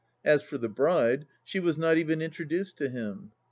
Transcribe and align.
As 0.25 0.41
for 0.41 0.57
the 0.57 0.67
bride, 0.67 1.27
she 1.43 1.59
was 1.59 1.77
not 1.77 1.95
even 1.99 2.23
introduced 2.23 2.75
to 2.79 2.89
him. 2.89 3.33